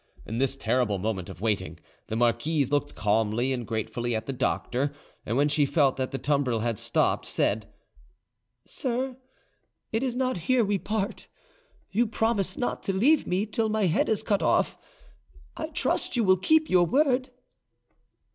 [0.25, 4.91] In this terrible moment of waiting, the marquise looked calmly and gratefully at the doctor,
[5.27, 7.67] and when she felt that the tumbril had stopped, said,
[8.65, 9.15] "Sir,
[9.91, 11.27] it is not here we part:
[11.91, 14.75] you promised not to leave me till my head is cut off.
[15.55, 17.29] I trust you will keep your word."